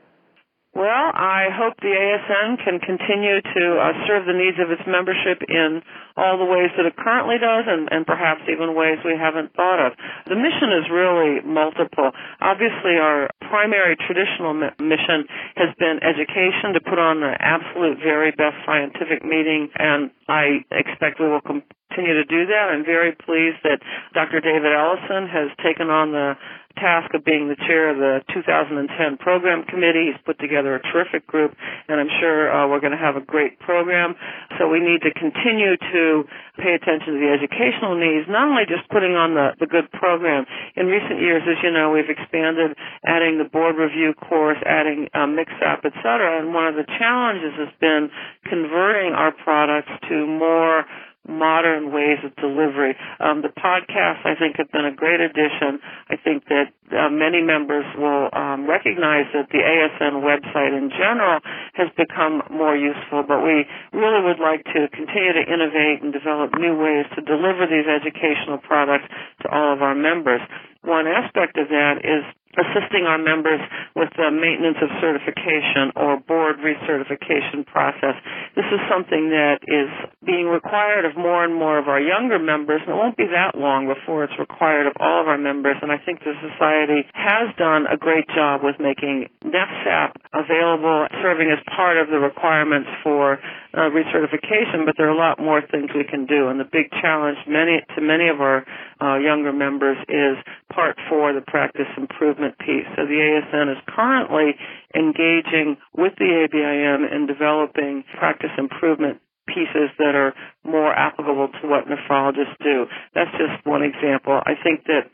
Well, 0.75 1.15
I 1.15 1.55
hope 1.55 1.79
the 1.79 1.95
ASN 1.95 2.59
can 2.67 2.83
continue 2.83 3.39
to 3.39 3.65
uh, 3.79 3.95
serve 4.11 4.27
the 4.27 4.35
needs 4.35 4.59
of 4.59 4.75
its 4.75 4.83
membership 4.91 5.39
in 5.47 5.87
all 6.19 6.35
the 6.35 6.51
ways 6.51 6.75
that 6.75 6.83
it 6.83 6.99
currently 6.99 7.39
does 7.39 7.63
and, 7.71 7.87
and 7.95 8.03
perhaps 8.03 8.43
even 8.51 8.75
ways 8.75 8.99
we 9.07 9.15
haven't 9.15 9.55
thought 9.55 9.79
of. 9.79 9.95
The 10.27 10.35
mission 10.35 10.75
is 10.75 10.91
really 10.91 11.47
multiple. 11.47 12.11
Obviously, 12.43 12.99
our 12.99 13.31
primary 13.47 13.95
traditional 13.95 14.51
mission 14.83 15.31
has 15.55 15.71
been 15.79 16.03
education 16.03 16.75
to 16.75 16.83
put 16.83 16.99
on 16.99 17.23
the 17.23 17.39
absolute 17.39 18.03
very 18.03 18.35
best 18.35 18.59
scientific 18.67 19.23
meeting, 19.23 19.71
and 19.79 20.11
I 20.27 20.67
expect 20.75 21.23
we 21.23 21.31
will 21.31 21.47
continue 21.47 22.19
to 22.19 22.27
do 22.27 22.51
that. 22.51 22.75
I'm 22.75 22.83
very 22.83 23.15
pleased 23.15 23.63
that 23.63 23.79
Dr. 24.11 24.43
David 24.43 24.75
Ellison 24.75 25.31
has 25.31 25.55
taken 25.63 25.87
on 25.87 26.11
the 26.11 26.35
task 26.77 27.15
of 27.15 27.25
being 27.25 27.49
the 27.49 27.57
chair 27.67 27.91
of 27.91 27.99
the 27.99 28.21
2010 28.35 29.17
program 29.19 29.65
committee. 29.65 30.13
He's 30.13 30.21
put 30.27 30.39
together 30.39 30.75
a 30.75 30.83
terrific 30.93 31.27
group, 31.27 31.55
and 31.89 32.01
I'm 32.01 32.11
sure 32.21 32.51
uh, 32.51 32.69
we're 32.69 32.81
going 32.81 32.97
to 32.97 33.01
have 33.01 33.17
a 33.17 33.25
great 33.25 33.59
program. 33.61 34.15
So 34.59 34.69
we 34.69 34.81
need 34.81 35.03
to 35.03 35.13
continue 35.15 35.77
to 35.77 36.25
pay 36.59 36.75
attention 36.75 37.15
to 37.15 37.21
the 37.21 37.31
educational 37.31 37.99
needs, 37.99 38.27
not 38.29 38.49
only 38.49 38.67
just 38.67 38.87
putting 38.91 39.15
on 39.15 39.35
the, 39.35 39.55
the 39.59 39.67
good 39.67 39.91
program. 39.93 40.47
In 40.77 40.87
recent 40.87 41.21
years, 41.21 41.43
as 41.47 41.59
you 41.63 41.71
know, 41.71 41.91
we've 41.91 42.11
expanded, 42.11 42.77
adding 43.05 43.39
the 43.39 43.49
board 43.49 43.77
review 43.77 44.15
course, 44.15 44.59
adding 44.67 45.09
um, 45.15 45.35
NephSAP, 45.35 45.85
et 45.85 45.97
cetera, 46.03 46.39
and 46.39 46.55
one 46.55 46.67
of 46.67 46.75
the 46.75 46.87
challenges 46.99 47.55
has 47.59 47.73
been 47.81 48.11
converting 48.45 49.13
our 49.13 49.33
products 49.33 49.91
to 50.09 50.27
more 50.27 50.85
modern 51.29 51.93
ways 51.93 52.19
of 52.25 52.35
delivery. 52.37 52.97
Um, 53.21 53.43
the 53.43 53.49
podcasts, 53.49 54.25
I 54.25 54.37
think, 54.39 54.57
have 54.57 54.71
been 54.71 54.85
a 54.85 54.95
great 54.95 55.21
addition. 55.21 55.81
I 56.09 56.17
think 56.17 56.45
that 56.49 56.69
uh, 56.93 57.09
many 57.09 57.41
members 57.41 57.85
will 57.97 58.29
um, 58.33 58.69
recognize 58.69 59.27
that 59.33 59.49
the 59.49 59.65
ASN 59.65 60.21
website 60.21 60.77
in 60.77 60.91
general 60.91 61.41
has 61.75 61.89
become 61.97 62.43
more 62.51 62.77
useful, 62.77 63.25
but 63.27 63.41
we 63.41 63.65
really 63.93 64.21
would 64.23 64.41
like 64.41 64.65
to 64.77 64.89
continue 64.93 65.33
to 65.33 65.45
innovate 65.49 66.03
and 66.05 66.13
develop 66.13 66.53
new 66.61 66.77
ways 66.77 67.07
to 67.17 67.21
deliver 67.25 67.67
these 67.67 67.89
educational 67.89 68.59
products 68.59 69.09
to 69.43 69.49
all 69.49 69.73
of 69.73 69.83
our 69.83 69.95
members. 69.95 70.41
One 70.83 71.07
aspect 71.07 71.57
of 71.57 71.69
that 71.69 72.05
is 72.05 72.23
assisting 72.57 73.05
our 73.07 73.19
members 73.19 73.61
with 73.95 74.11
the 74.17 74.31
maintenance 74.31 74.79
of 74.83 74.91
certification 75.01 75.91
or 75.97 76.19
board 76.21 76.57
recertification 76.63 77.67
process. 77.67 78.15
This 78.55 78.67
is 78.71 78.81
something 78.91 79.31
that 79.31 79.63
is 79.67 79.91
being 80.25 80.47
required 80.47 81.05
of 81.05 81.17
more 81.17 81.45
and 81.45 81.55
more 81.55 81.79
of 81.79 81.89
our 81.89 82.01
younger 82.01 82.39
members, 82.39 82.81
and 82.87 82.95
it 82.95 82.99
won't 82.99 83.17
be 83.17 83.27
that 83.31 83.59
long 83.59 83.87
before 83.87 84.25
it's 84.25 84.39
required 84.39 84.87
of 84.87 84.95
all 85.01 85.23
of 85.23 85.29
our 85.29 85.39
members. 85.39 85.77
And 85.83 85.91
I 85.91 85.99
think 85.99 86.21
the 86.21 86.35
society 86.41 87.07
has 87.15 87.55
done 87.57 87.87
a 87.91 87.97
great 87.97 88.27
job 88.35 88.63
with 88.63 88.77
making 88.79 89.29
NephSAP 89.45 90.15
available, 90.33 91.07
serving 91.23 91.51
as 91.51 91.59
part 91.75 91.99
of 91.99 92.09
the 92.09 92.19
requirements 92.19 92.89
for 93.03 93.39
uh, 93.75 93.91
recertification, 93.91 94.87
but 94.87 94.95
there 94.97 95.09
are 95.09 95.15
a 95.15 95.19
lot 95.19 95.39
more 95.39 95.61
things 95.61 95.91
we 95.95 96.05
can 96.05 96.27
do. 96.27 96.49
And 96.49 96.59
the 96.61 96.65
big 96.71 96.91
challenge 97.03 97.39
many, 97.47 97.83
to 97.95 98.01
many 98.01 98.29
of 98.29 98.41
our 98.41 98.65
uh, 99.03 99.19
younger 99.19 99.53
members 99.53 99.99
is 100.09 100.39
part 100.73 100.97
four, 101.09 101.33
the 101.33 101.43
practice 101.43 101.91
improvement 101.97 102.59
piece. 102.59 102.87
So 102.97 103.07
the 103.07 103.19
ASN 103.19 103.73
is 103.73 103.79
currently 103.89 104.55
engaging 104.95 105.77
with 105.97 106.15
the 106.19 106.47
ABIM 106.47 107.11
in 107.11 107.27
developing 107.27 108.05
practice 108.19 108.55
improvement 108.57 109.21
pieces 109.47 109.91
that 109.99 110.15
are 110.15 110.33
more 110.65 110.93
applicable 110.95 111.49
to 111.61 111.69
what 111.69 111.85
nephrologists 111.87 112.57
do. 112.63 112.87
That's 113.15 113.31
just 113.33 113.67
one 113.67 113.83
example. 113.83 114.41
I 114.47 114.55
think 114.63 114.85
that 114.87 115.11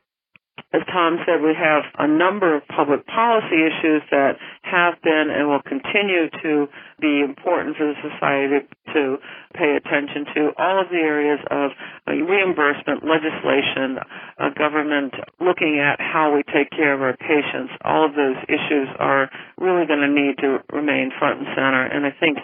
as 0.73 0.83
Tom 0.87 1.19
said, 1.27 1.43
we 1.43 1.51
have 1.59 1.83
a 1.99 2.07
number 2.07 2.55
of 2.55 2.63
public 2.69 3.05
policy 3.07 3.59
issues 3.59 4.03
that 4.15 4.39
have 4.63 4.95
been 5.03 5.27
and 5.27 5.49
will 5.49 5.67
continue 5.67 6.31
to 6.43 6.71
be 7.01 7.21
important 7.27 7.77
for 7.77 7.91
the 7.91 7.99
society 7.99 8.63
to 8.95 9.19
pay 9.55 9.75
attention 9.75 10.31
to. 10.35 10.41
All 10.59 10.81
of 10.81 10.87
the 10.91 11.03
areas 11.03 11.41
of 11.51 11.73
uh, 12.07 12.15
reimbursement, 12.15 13.03
legislation, 13.03 13.99
uh, 14.39 14.51
government 14.55 15.15
looking 15.41 15.83
at 15.83 15.99
how 15.99 16.31
we 16.31 16.47
take 16.47 16.71
care 16.71 16.95
of 16.95 17.03
our 17.03 17.17
patients, 17.17 17.75
all 17.83 18.07
of 18.07 18.15
those 18.15 18.39
issues 18.47 18.87
are 18.99 19.29
really 19.59 19.87
going 19.91 20.07
to 20.07 20.13
need 20.13 20.39
to 20.39 20.63
remain 20.71 21.11
front 21.19 21.41
and 21.41 21.49
center. 21.51 21.83
And 21.83 22.07
I 22.07 22.15
think 22.15 22.39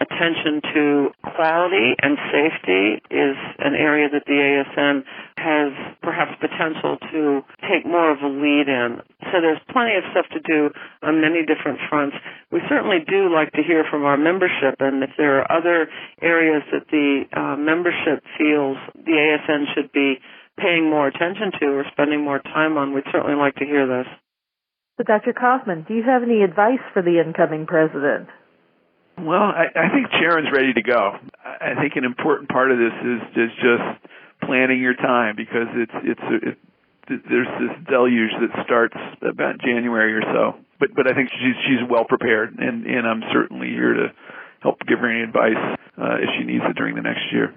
attention 0.00 0.60
to 0.74 1.10
quality 1.36 1.92
and 2.00 2.16
safety 2.32 3.00
is 3.12 3.36
an 3.60 3.74
area 3.76 4.08
that 4.08 4.24
the 4.26 4.32
ASN 4.32 5.04
has 5.40 5.72
perhaps 6.04 6.36
potential 6.36 7.00
to 7.10 7.40
take 7.64 7.88
more 7.88 8.12
of 8.12 8.20
a 8.20 8.28
lead 8.28 8.68
in. 8.68 9.00
So 9.32 9.40
there's 9.40 9.60
plenty 9.72 9.96
of 9.96 10.04
stuff 10.12 10.28
to 10.36 10.40
do 10.44 10.68
on 11.02 11.20
many 11.20 11.40
different 11.48 11.80
fronts. 11.88 12.16
We 12.52 12.60
certainly 12.68 13.00
do 13.00 13.32
like 13.32 13.52
to 13.56 13.62
hear 13.64 13.84
from 13.88 14.04
our 14.04 14.16
membership, 14.16 14.76
and 14.80 15.02
if 15.02 15.10
there 15.16 15.40
are 15.40 15.48
other 15.48 15.88
areas 16.20 16.62
that 16.72 16.86
the 16.92 17.24
uh, 17.32 17.56
membership 17.56 18.20
feels 18.36 18.76
the 18.94 19.16
ASN 19.16 19.64
should 19.74 19.90
be 19.92 20.20
paying 20.60 20.90
more 20.90 21.08
attention 21.08 21.52
to 21.60 21.66
or 21.72 21.84
spending 21.90 22.22
more 22.22 22.38
time 22.38 22.76
on, 22.76 22.92
we'd 22.92 23.08
certainly 23.10 23.36
like 23.36 23.56
to 23.56 23.64
hear 23.64 23.88
this. 23.88 24.06
So, 24.98 25.04
Dr. 25.04 25.32
Coffman, 25.32 25.88
do 25.88 25.94
you 25.94 26.02
have 26.02 26.22
any 26.22 26.42
advice 26.42 26.84
for 26.92 27.00
the 27.00 27.24
incoming 27.24 27.66
president? 27.66 28.28
Well, 29.16 29.52
I, 29.52 29.68
I 29.76 29.88
think 29.92 30.08
Sharon's 30.12 30.48
ready 30.52 30.72
to 30.72 30.82
go. 30.82 31.16
I 31.44 31.74
think 31.80 31.96
an 31.96 32.04
important 32.04 32.48
part 32.48 32.70
of 32.70 32.78
this 32.78 32.92
is 33.04 33.20
is 33.36 33.50
just 33.60 34.09
planning 34.42 34.80
your 34.80 34.94
time 34.94 35.36
because 35.36 35.68
it's 35.74 35.98
it's 36.04 36.26
it, 36.42 36.58
there's 37.08 37.50
this 37.58 37.74
deluge 37.88 38.30
that 38.38 38.64
starts 38.64 38.96
about 39.22 39.58
January 39.60 40.14
or 40.14 40.22
so. 40.22 40.58
But 40.78 40.94
but 40.94 41.10
I 41.10 41.14
think 41.14 41.30
she's 41.30 41.56
she's 41.66 41.82
well 41.88 42.04
prepared, 42.04 42.56
and 42.58 42.86
and 42.86 43.06
I'm 43.06 43.22
certainly 43.32 43.68
here 43.68 43.94
to 43.94 44.06
help 44.62 44.78
give 44.86 44.98
her 45.00 45.10
any 45.10 45.22
advice 45.22 45.58
uh, 45.98 46.20
if 46.22 46.28
she 46.38 46.44
needs 46.44 46.64
it 46.64 46.76
during 46.76 46.94
the 46.94 47.02
next 47.02 47.32
year. 47.32 47.52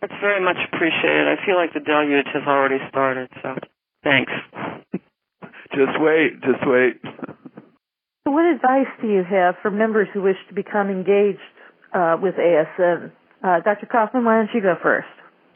That's 0.00 0.16
very 0.20 0.42
much 0.44 0.56
appreciated. 0.72 1.26
I 1.28 1.36
feel 1.44 1.56
like 1.56 1.72
the 1.72 1.80
deluge 1.80 2.28
has 2.32 2.44
already 2.46 2.78
started, 2.88 3.30
so 3.42 3.56
thanks. 4.04 4.32
just 5.72 5.96
wait, 6.00 6.40
just 6.42 6.62
wait. 6.66 7.00
So 8.26 8.32
what 8.32 8.44
advice 8.44 8.90
do 9.00 9.06
you 9.06 9.22
have 9.22 9.54
for 9.62 9.70
members 9.70 10.08
who 10.12 10.20
wish 10.20 10.34
to 10.48 10.54
become 10.54 10.90
engaged 10.90 11.38
uh, 11.94 12.16
with 12.20 12.34
ASN? 12.34 13.12
Uh, 13.40 13.60
Dr. 13.60 13.86
Coffman, 13.86 14.24
why 14.24 14.38
don't 14.38 14.50
you 14.52 14.60
go 14.60 14.74
first? 14.82 15.06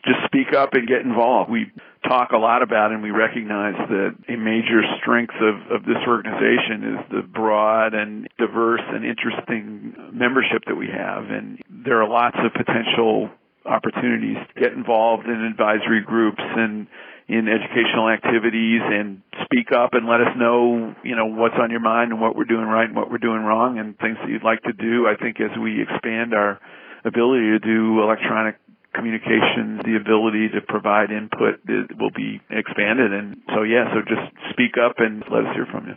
Just 0.04 0.25
speak 0.25 0.54
up 0.57 0.71
and 0.73 0.88
get 0.88 1.02
involved. 1.02 1.50
We 1.50 1.71
talk 2.09 2.33
a 2.33 2.38
lot 2.38 2.62
about 2.62 2.92
and 2.92 3.02
we 3.02 3.11
recognize 3.11 3.75
that 3.88 4.16
a 4.28 4.37
major 4.37 4.83
strength 5.00 5.35
of, 5.40 5.57
of 5.71 5.85
this 5.85 6.00
organization 6.07 6.97
is 6.97 7.11
the 7.11 7.23
broad 7.23 7.95
and 7.95 8.26
diverse 8.38 8.80
and 8.88 9.04
interesting 9.04 9.95
membership 10.12 10.64
that 10.66 10.76
we 10.76 10.88
have. 10.88 11.25
And 11.30 11.61
there 11.69 12.02
are 12.02 12.09
lots 12.09 12.37
of 12.38 12.52
potential 12.54 13.28
opportunities 13.66 14.38
to 14.54 14.61
get 14.61 14.73
involved 14.73 15.26
in 15.26 15.45
advisory 15.45 16.00
groups 16.00 16.40
and 16.40 16.87
in 17.28 17.47
educational 17.47 18.09
activities 18.09 18.80
and 18.83 19.23
speak 19.45 19.71
up 19.71 19.95
and 19.95 20.09
let 20.09 20.21
us 20.21 20.35
know, 20.37 20.97
you 21.04 21.14
know, 21.14 21.26
what's 21.26 21.54
on 21.61 21.71
your 21.71 21.80
mind 21.80 22.11
and 22.11 22.21
what 22.21 22.35
we're 22.35 22.45
doing 22.45 22.66
right 22.66 22.88
and 22.88 22.97
what 22.97 23.11
we're 23.11 23.23
doing 23.23 23.42
wrong 23.42 23.78
and 23.78 23.97
things 23.99 24.16
that 24.21 24.28
you'd 24.28 24.42
like 24.42 24.61
to 24.62 24.73
do. 24.73 25.07
I 25.07 25.14
think 25.14 25.40
as 25.40 25.57
we 25.57 25.80
expand 25.80 26.35
our 26.35 26.59
ability 27.04 27.54
to 27.54 27.59
do 27.61 28.02
electronic 28.02 28.57
communications, 29.00 29.80
the 29.88 29.97
ability 29.97 30.52
to 30.52 30.61
provide 30.61 31.09
input 31.09 31.64
will 31.97 32.12
be 32.12 32.40
expanded. 32.52 33.16
And 33.16 33.40
so, 33.49 33.64
yeah, 33.64 33.88
so 33.97 34.04
just 34.04 34.28
speak 34.52 34.76
up 34.76 35.00
and 35.00 35.25
let 35.33 35.49
us 35.49 35.57
hear 35.57 35.64
from 35.64 35.88
you. 35.88 35.97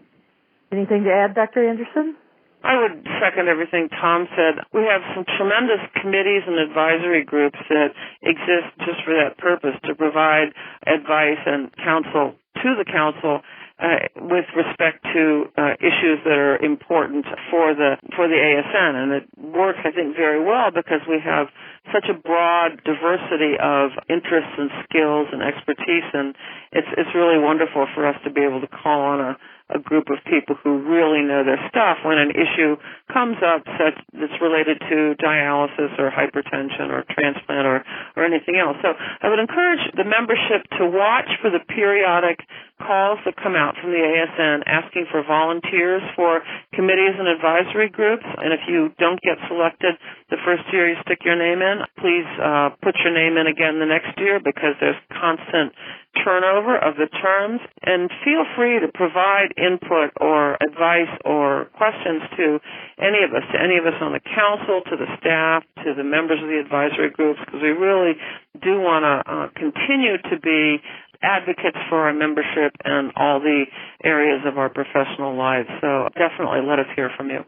Anything 0.72 1.04
to 1.04 1.12
add, 1.12 1.36
Dr. 1.36 1.68
Anderson? 1.68 2.16
I 2.64 2.80
would 2.80 3.04
second 3.20 3.52
everything 3.52 3.92
Tom 3.92 4.24
said. 4.40 4.64
We 4.72 4.88
have 4.88 5.04
some 5.12 5.28
tremendous 5.36 5.84
committees 6.00 6.48
and 6.48 6.56
advisory 6.64 7.28
groups 7.28 7.60
that 7.68 7.92
exist 8.24 8.72
just 8.88 9.04
for 9.04 9.12
that 9.20 9.36
purpose, 9.38 9.76
to 9.84 9.94
provide 9.94 10.56
advice 10.88 11.44
and 11.44 11.76
counsel 11.76 12.40
to 12.64 12.70
the 12.80 12.88
council 12.88 13.44
uh, 13.80 14.06
with 14.16 14.46
respect 14.56 15.04
to 15.14 15.46
uh, 15.58 15.74
issues 15.82 16.22
that 16.24 16.38
are 16.38 16.58
important 16.62 17.26
for 17.50 17.74
the 17.74 17.98
for 18.16 18.28
the 18.28 18.38
ASN, 18.38 18.94
and 18.96 19.12
it 19.12 19.26
works, 19.38 19.80
I 19.84 19.92
think, 19.92 20.16
very 20.16 20.44
well 20.44 20.70
because 20.70 21.02
we 21.10 21.20
have 21.24 21.48
such 21.92 22.06
a 22.10 22.14
broad 22.14 22.82
diversity 22.86 23.58
of 23.58 23.92
interests 24.10 24.54
and 24.58 24.70
skills 24.86 25.28
and 25.34 25.42
expertise, 25.42 26.06
and 26.14 26.36
it's 26.72 26.88
it's 26.98 27.10
really 27.16 27.42
wonderful 27.42 27.88
for 27.96 28.06
us 28.06 28.16
to 28.24 28.30
be 28.30 28.42
able 28.42 28.62
to 28.62 28.70
call 28.70 29.02
on 29.02 29.20
a 29.20 29.38
a 29.74 29.82
group 29.82 30.08
of 30.14 30.22
people 30.30 30.56
who 30.62 30.86
really 30.86 31.26
know 31.26 31.44
their 31.44 31.60
stuff 31.68 31.98
when 32.06 32.18
an 32.22 32.32
issue 32.32 32.78
comes 33.12 33.38
up 33.42 33.66
such 33.78 33.98
that's 34.14 34.38
related 34.40 34.80
to 34.80 35.18
dialysis 35.18 35.92
or 35.98 36.14
hypertension 36.14 36.94
or 36.94 37.04
transplant 37.10 37.66
or, 37.66 37.84
or 38.16 38.22
anything 38.24 38.56
else. 38.62 38.78
So 38.82 38.94
I 38.94 39.30
would 39.30 39.40
encourage 39.42 39.82
the 39.98 40.06
membership 40.06 40.64
to 40.78 40.86
watch 40.86 41.30
for 41.42 41.50
the 41.50 41.60
periodic 41.66 42.46
calls 42.82 43.20
that 43.26 43.36
come 43.40 43.56
out 43.56 43.76
from 43.80 43.92
the 43.92 44.02
ASN 44.02 44.64
asking 44.68 45.08
for 45.10 45.24
volunteers 45.24 46.04
for 46.16 46.42
committees 46.74 47.16
and 47.18 47.28
advisory 47.28 47.90
groups. 47.90 48.26
And 48.26 48.54
if 48.54 48.68
you 48.68 48.92
don't 49.00 49.22
get 49.22 49.40
selected 49.48 49.96
the 50.30 50.38
first 50.46 50.64
year 50.72 50.90
you 50.90 50.98
stick 51.06 51.24
your 51.24 51.38
name 51.40 51.62
in, 51.62 51.82
please 51.98 52.28
uh, 52.42 52.76
put 52.84 52.96
your 53.04 53.14
name 53.14 53.38
in 53.38 53.48
again 53.48 53.80
the 53.80 53.90
next 53.90 54.18
year 54.20 54.40
because 54.44 54.76
there's 54.80 55.00
constant 55.10 55.74
turnover 56.22 56.78
of 56.78 56.96
the 56.96 57.08
terms 57.10 57.62
and 57.82 58.10
feel 58.24 58.46
free 58.56 58.80
to 58.80 58.88
provide 58.94 59.50
input 59.58 60.14
or 60.22 60.56
advice 60.62 61.12
or 61.26 61.66
questions 61.74 62.22
to 62.38 62.60
any 63.02 63.26
of 63.26 63.34
us, 63.34 63.44
to 63.52 63.58
any 63.58 63.78
of 63.78 63.86
us 63.86 63.98
on 64.02 64.14
the 64.14 64.22
council, 64.22 64.82
to 64.86 64.96
the 64.96 65.10
staff, 65.18 65.64
to 65.84 65.94
the 65.94 66.04
members 66.04 66.42
of 66.42 66.48
the 66.48 66.60
advisory 66.60 67.10
groups, 67.10 67.40
because 67.46 67.62
we 67.62 67.74
really 67.74 68.14
do 68.62 68.78
want 68.80 69.04
to 69.04 69.16
uh, 69.26 69.48
continue 69.58 70.18
to 70.30 70.40
be 70.40 70.78
advocates 71.24 71.78
for 71.90 72.06
our 72.08 72.14
membership 72.14 72.76
and 72.84 73.12
all 73.16 73.40
the 73.40 73.66
areas 74.04 74.42
of 74.46 74.58
our 74.58 74.70
professional 74.70 75.36
lives. 75.36 75.70
So 75.82 76.10
definitely 76.16 76.62
let 76.68 76.80
us 76.80 76.88
hear 76.96 77.10
from 77.16 77.30
you. 77.30 77.44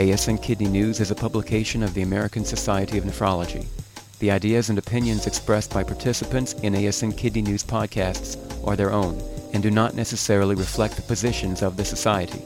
ASN 0.00 0.42
Kidney 0.42 0.68
News 0.68 0.98
is 0.98 1.10
a 1.10 1.14
publication 1.14 1.82
of 1.82 1.92
the 1.92 2.02
American 2.02 2.44
Society 2.44 2.96
of 2.96 3.04
Nephrology. 3.04 3.66
The 4.20 4.30
ideas 4.30 4.68
and 4.68 4.78
opinions 4.78 5.26
expressed 5.26 5.72
by 5.72 5.82
participants 5.82 6.52
in 6.62 6.74
ASN 6.74 7.16
Kidney 7.16 7.40
News 7.40 7.64
podcasts 7.64 8.36
are 8.66 8.76
their 8.76 8.92
own 8.92 9.18
and 9.54 9.62
do 9.62 9.70
not 9.70 9.94
necessarily 9.94 10.54
reflect 10.54 10.96
the 10.96 11.02
positions 11.02 11.62
of 11.62 11.78
the 11.78 11.84
Society. 11.84 12.42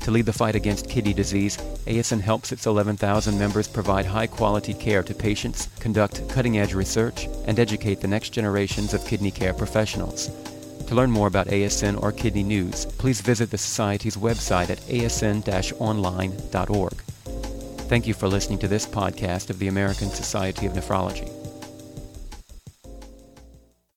To 0.00 0.10
lead 0.10 0.24
the 0.24 0.32
fight 0.32 0.54
against 0.54 0.88
kidney 0.88 1.12
disease, 1.12 1.58
ASN 1.86 2.22
helps 2.22 2.52
its 2.52 2.66
11,000 2.66 3.38
members 3.38 3.68
provide 3.68 4.06
high 4.06 4.26
quality 4.26 4.72
care 4.72 5.02
to 5.02 5.14
patients, 5.14 5.68
conduct 5.78 6.26
cutting 6.30 6.58
edge 6.58 6.72
research, 6.72 7.28
and 7.46 7.58
educate 7.58 8.00
the 8.00 8.08
next 8.08 8.30
generations 8.30 8.94
of 8.94 9.04
kidney 9.04 9.30
care 9.30 9.52
professionals. 9.52 10.30
To 10.86 10.94
learn 10.94 11.10
more 11.10 11.28
about 11.28 11.48
ASN 11.48 12.02
or 12.02 12.12
Kidney 12.12 12.42
News, 12.42 12.86
please 12.86 13.20
visit 13.20 13.50
the 13.50 13.58
Society's 13.58 14.16
website 14.16 14.70
at 14.70 14.80
asn 14.88 15.42
online.org. 15.78 16.94
Thank 17.90 18.06
you 18.06 18.14
for 18.14 18.28
listening 18.28 18.60
to 18.60 18.68
this 18.68 18.86
podcast 18.86 19.50
of 19.50 19.58
the 19.58 19.66
American 19.66 20.10
Society 20.10 20.64
of 20.64 20.74
Nephrology. 20.74 21.39